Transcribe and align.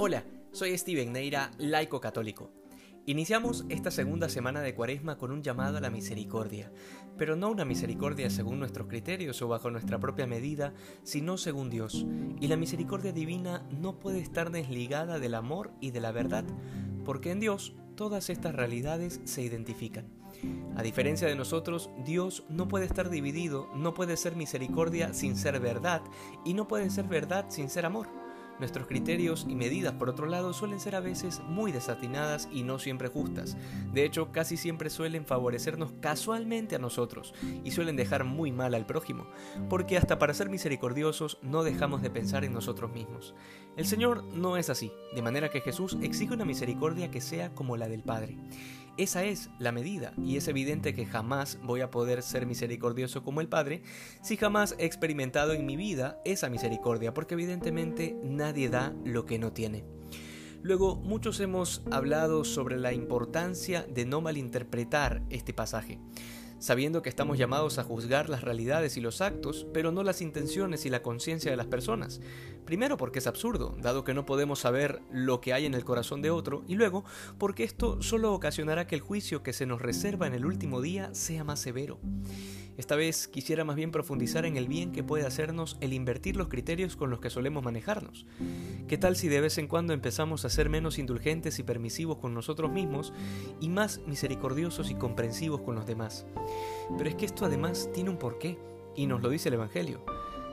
Hola, 0.00 0.22
soy 0.52 0.78
Steven 0.78 1.12
Neira, 1.12 1.50
laico 1.58 2.00
católico. 2.00 2.52
Iniciamos 3.04 3.64
esta 3.68 3.90
segunda 3.90 4.28
semana 4.28 4.60
de 4.60 4.72
Cuaresma 4.72 5.18
con 5.18 5.32
un 5.32 5.42
llamado 5.42 5.78
a 5.78 5.80
la 5.80 5.90
misericordia, 5.90 6.70
pero 7.16 7.34
no 7.34 7.50
una 7.50 7.64
misericordia 7.64 8.30
según 8.30 8.60
nuestros 8.60 8.86
criterios 8.86 9.42
o 9.42 9.48
bajo 9.48 9.72
nuestra 9.72 9.98
propia 9.98 10.28
medida, 10.28 10.72
sino 11.02 11.36
según 11.36 11.68
Dios. 11.68 12.06
Y 12.40 12.46
la 12.46 12.56
misericordia 12.56 13.10
divina 13.10 13.66
no 13.72 13.98
puede 13.98 14.20
estar 14.20 14.52
desligada 14.52 15.18
del 15.18 15.34
amor 15.34 15.72
y 15.80 15.90
de 15.90 16.00
la 16.00 16.12
verdad, 16.12 16.44
porque 17.04 17.32
en 17.32 17.40
Dios 17.40 17.74
todas 17.96 18.30
estas 18.30 18.54
realidades 18.54 19.20
se 19.24 19.42
identifican. 19.42 20.06
A 20.76 20.84
diferencia 20.84 21.26
de 21.26 21.34
nosotros, 21.34 21.90
Dios 22.04 22.44
no 22.48 22.68
puede 22.68 22.86
estar 22.86 23.10
dividido, 23.10 23.68
no 23.74 23.94
puede 23.94 24.16
ser 24.16 24.36
misericordia 24.36 25.12
sin 25.12 25.36
ser 25.36 25.58
verdad, 25.58 26.02
y 26.44 26.54
no 26.54 26.68
puede 26.68 26.88
ser 26.88 27.08
verdad 27.08 27.46
sin 27.48 27.68
ser 27.68 27.84
amor. 27.84 28.06
Nuestros 28.58 28.86
criterios 28.86 29.46
y 29.48 29.54
medidas, 29.54 29.94
por 29.94 30.08
otro 30.08 30.26
lado, 30.26 30.52
suelen 30.52 30.80
ser 30.80 30.96
a 30.96 31.00
veces 31.00 31.40
muy 31.48 31.72
desatinadas 31.72 32.48
y 32.52 32.62
no 32.62 32.78
siempre 32.78 33.08
justas. 33.08 33.56
De 33.92 34.04
hecho, 34.04 34.32
casi 34.32 34.56
siempre 34.56 34.90
suelen 34.90 35.26
favorecernos 35.26 35.92
casualmente 36.00 36.76
a 36.76 36.78
nosotros 36.78 37.34
y 37.64 37.70
suelen 37.70 37.96
dejar 37.96 38.24
muy 38.24 38.52
mal 38.52 38.74
al 38.74 38.86
prójimo, 38.86 39.26
porque 39.68 39.96
hasta 39.96 40.18
para 40.18 40.34
ser 40.34 40.48
misericordiosos 40.48 41.38
no 41.42 41.62
dejamos 41.62 42.02
de 42.02 42.10
pensar 42.10 42.44
en 42.44 42.52
nosotros 42.52 42.92
mismos. 42.92 43.34
El 43.76 43.86
Señor 43.86 44.24
no 44.24 44.56
es 44.56 44.70
así, 44.70 44.90
de 45.14 45.22
manera 45.22 45.50
que 45.50 45.60
Jesús 45.60 45.96
exige 46.02 46.34
una 46.34 46.44
misericordia 46.44 47.10
que 47.10 47.20
sea 47.20 47.54
como 47.54 47.76
la 47.76 47.88
del 47.88 48.02
Padre. 48.02 48.36
Esa 48.98 49.24
es 49.24 49.48
la 49.60 49.70
medida, 49.70 50.12
y 50.24 50.38
es 50.38 50.48
evidente 50.48 50.92
que 50.92 51.06
jamás 51.06 51.60
voy 51.62 51.82
a 51.82 51.90
poder 51.92 52.20
ser 52.20 52.46
misericordioso 52.46 53.22
como 53.22 53.40
el 53.40 53.48
Padre 53.48 53.84
si 54.22 54.36
jamás 54.36 54.74
he 54.76 54.86
experimentado 54.86 55.52
en 55.52 55.64
mi 55.64 55.76
vida 55.76 56.20
esa 56.24 56.50
misericordia, 56.50 57.14
porque 57.14 57.34
evidentemente 57.34 58.16
nadie 58.24 58.68
da 58.68 58.96
lo 59.04 59.24
que 59.24 59.38
no 59.38 59.52
tiene. 59.52 59.84
Luego, 60.62 60.96
muchos 60.96 61.38
hemos 61.38 61.84
hablado 61.92 62.42
sobre 62.42 62.76
la 62.76 62.92
importancia 62.92 63.84
de 63.84 64.04
no 64.04 64.20
malinterpretar 64.20 65.22
este 65.30 65.54
pasaje 65.54 66.00
sabiendo 66.58 67.02
que 67.02 67.08
estamos 67.08 67.38
llamados 67.38 67.78
a 67.78 67.84
juzgar 67.84 68.28
las 68.28 68.42
realidades 68.42 68.96
y 68.96 69.00
los 69.00 69.20
actos, 69.20 69.66
pero 69.72 69.92
no 69.92 70.02
las 70.02 70.20
intenciones 70.20 70.86
y 70.86 70.90
la 70.90 71.02
conciencia 71.02 71.50
de 71.50 71.56
las 71.56 71.66
personas. 71.66 72.20
Primero 72.64 72.96
porque 72.96 73.20
es 73.20 73.26
absurdo, 73.26 73.76
dado 73.80 74.04
que 74.04 74.14
no 74.14 74.26
podemos 74.26 74.58
saber 74.58 75.00
lo 75.10 75.40
que 75.40 75.52
hay 75.52 75.66
en 75.66 75.74
el 75.74 75.84
corazón 75.84 76.22
de 76.22 76.30
otro, 76.30 76.64
y 76.66 76.74
luego 76.74 77.04
porque 77.38 77.64
esto 77.64 78.02
solo 78.02 78.32
ocasionará 78.34 78.86
que 78.86 78.94
el 78.94 79.00
juicio 79.00 79.42
que 79.42 79.52
se 79.52 79.66
nos 79.66 79.80
reserva 79.80 80.26
en 80.26 80.34
el 80.34 80.46
último 80.46 80.80
día 80.80 81.14
sea 81.14 81.44
más 81.44 81.60
severo. 81.60 81.98
Esta 82.78 82.94
vez 82.94 83.26
quisiera 83.26 83.64
más 83.64 83.74
bien 83.74 83.90
profundizar 83.90 84.46
en 84.46 84.56
el 84.56 84.68
bien 84.68 84.92
que 84.92 85.02
puede 85.02 85.26
hacernos 85.26 85.76
el 85.80 85.92
invertir 85.92 86.36
los 86.36 86.46
criterios 86.46 86.94
con 86.94 87.10
los 87.10 87.18
que 87.18 87.28
solemos 87.28 87.64
manejarnos. 87.64 88.24
¿Qué 88.86 88.96
tal 88.96 89.16
si 89.16 89.26
de 89.26 89.40
vez 89.40 89.58
en 89.58 89.66
cuando 89.66 89.92
empezamos 89.92 90.44
a 90.44 90.48
ser 90.48 90.70
menos 90.70 90.98
indulgentes 90.98 91.58
y 91.58 91.64
permisivos 91.64 92.18
con 92.18 92.34
nosotros 92.34 92.70
mismos 92.70 93.12
y 93.60 93.68
más 93.68 94.00
misericordiosos 94.06 94.92
y 94.92 94.94
comprensivos 94.94 95.62
con 95.62 95.74
los 95.74 95.86
demás? 95.88 96.24
Pero 96.96 97.10
es 97.10 97.16
que 97.16 97.26
esto 97.26 97.44
además 97.44 97.90
tiene 97.92 98.10
un 98.10 98.16
porqué, 98.16 98.56
y 98.94 99.06
nos 99.06 99.22
lo 99.22 99.28
dice 99.28 99.48
el 99.48 99.54
Evangelio. 99.54 100.04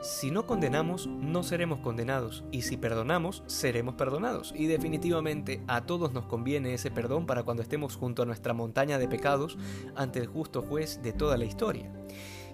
Si 0.00 0.30
no 0.30 0.46
condenamos, 0.46 1.06
no 1.06 1.42
seremos 1.42 1.80
condenados, 1.80 2.44
y 2.52 2.62
si 2.62 2.76
perdonamos, 2.76 3.42
seremos 3.46 3.94
perdonados. 3.94 4.52
Y 4.56 4.66
definitivamente 4.66 5.62
a 5.66 5.86
todos 5.86 6.12
nos 6.12 6.26
conviene 6.26 6.74
ese 6.74 6.90
perdón 6.90 7.26
para 7.26 7.42
cuando 7.42 7.62
estemos 7.62 7.96
junto 7.96 8.22
a 8.22 8.26
nuestra 8.26 8.54
montaña 8.54 8.98
de 8.98 9.08
pecados 9.08 9.58
ante 9.94 10.20
el 10.20 10.26
justo 10.26 10.62
juez 10.62 11.02
de 11.02 11.12
toda 11.12 11.36
la 11.36 11.44
historia. 11.44 11.90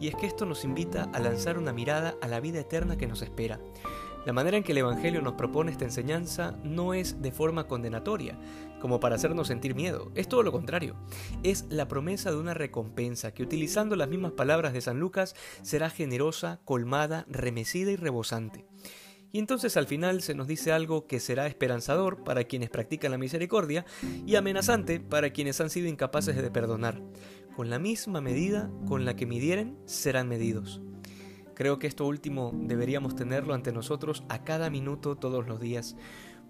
Y 0.00 0.08
es 0.08 0.14
que 0.14 0.26
esto 0.26 0.44
nos 0.44 0.64
invita 0.64 1.08
a 1.12 1.20
lanzar 1.20 1.58
una 1.58 1.72
mirada 1.72 2.16
a 2.20 2.28
la 2.28 2.40
vida 2.40 2.60
eterna 2.60 2.96
que 2.96 3.06
nos 3.06 3.22
espera. 3.22 3.60
La 4.26 4.32
manera 4.32 4.56
en 4.56 4.64
que 4.64 4.72
el 4.72 4.78
Evangelio 4.78 5.22
nos 5.22 5.34
propone 5.34 5.70
esta 5.70 5.84
enseñanza 5.84 6.58
no 6.64 6.94
es 6.94 7.22
de 7.22 7.30
forma 7.30 7.68
condenatoria, 7.68 8.36
como 8.80 8.98
para 8.98 9.14
hacernos 9.14 9.46
sentir 9.46 9.76
miedo, 9.76 10.10
es 10.16 10.26
todo 10.26 10.42
lo 10.42 10.50
contrario. 10.50 10.96
Es 11.44 11.64
la 11.68 11.86
promesa 11.86 12.32
de 12.32 12.36
una 12.36 12.52
recompensa 12.52 13.32
que 13.32 13.44
utilizando 13.44 13.94
las 13.94 14.08
mismas 14.08 14.32
palabras 14.32 14.72
de 14.72 14.80
San 14.80 14.98
Lucas 14.98 15.36
será 15.62 15.90
generosa, 15.90 16.58
colmada, 16.64 17.24
remecida 17.28 17.92
y 17.92 17.96
rebosante. 17.96 18.66
Y 19.30 19.38
entonces 19.38 19.76
al 19.76 19.86
final 19.86 20.20
se 20.22 20.34
nos 20.34 20.48
dice 20.48 20.72
algo 20.72 21.06
que 21.06 21.20
será 21.20 21.46
esperanzador 21.46 22.24
para 22.24 22.42
quienes 22.44 22.68
practican 22.68 23.12
la 23.12 23.18
misericordia 23.18 23.86
y 24.26 24.34
amenazante 24.34 24.98
para 24.98 25.30
quienes 25.30 25.60
han 25.60 25.70
sido 25.70 25.86
incapaces 25.86 26.34
de 26.34 26.50
perdonar. 26.50 27.00
Con 27.54 27.70
la 27.70 27.78
misma 27.78 28.20
medida 28.20 28.72
con 28.88 29.04
la 29.04 29.14
que 29.14 29.24
midieren, 29.24 29.78
serán 29.84 30.28
medidos. 30.28 30.80
Creo 31.56 31.78
que 31.78 31.86
esto 31.86 32.06
último 32.06 32.52
deberíamos 32.54 33.16
tenerlo 33.16 33.54
ante 33.54 33.72
nosotros 33.72 34.24
a 34.28 34.44
cada 34.44 34.68
minuto 34.68 35.16
todos 35.16 35.48
los 35.48 35.58
días, 35.58 35.96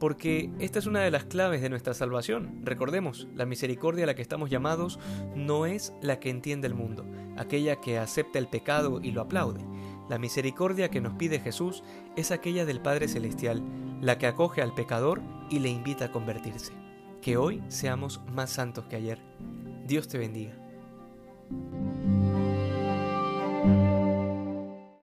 porque 0.00 0.50
esta 0.58 0.80
es 0.80 0.86
una 0.86 1.00
de 1.00 1.12
las 1.12 1.24
claves 1.24 1.62
de 1.62 1.70
nuestra 1.70 1.94
salvación. 1.94 2.60
Recordemos, 2.64 3.28
la 3.36 3.46
misericordia 3.46 4.02
a 4.02 4.08
la 4.08 4.16
que 4.16 4.22
estamos 4.22 4.50
llamados 4.50 4.98
no 5.36 5.64
es 5.64 5.92
la 6.02 6.18
que 6.18 6.28
entiende 6.28 6.66
el 6.66 6.74
mundo, 6.74 7.06
aquella 7.36 7.76
que 7.76 7.98
acepta 7.98 8.40
el 8.40 8.48
pecado 8.48 9.00
y 9.00 9.12
lo 9.12 9.20
aplaude. 9.20 9.64
La 10.08 10.18
misericordia 10.18 10.90
que 10.90 11.00
nos 11.00 11.14
pide 11.14 11.38
Jesús 11.38 11.84
es 12.16 12.32
aquella 12.32 12.64
del 12.64 12.80
Padre 12.80 13.06
Celestial, 13.06 13.62
la 14.00 14.18
que 14.18 14.26
acoge 14.26 14.60
al 14.60 14.74
pecador 14.74 15.22
y 15.50 15.60
le 15.60 15.68
invita 15.68 16.06
a 16.06 16.12
convertirse. 16.12 16.72
Que 17.22 17.36
hoy 17.36 17.62
seamos 17.68 18.20
más 18.32 18.50
santos 18.50 18.86
que 18.86 18.96
ayer. 18.96 19.20
Dios 19.86 20.08
te 20.08 20.18
bendiga. 20.18 20.54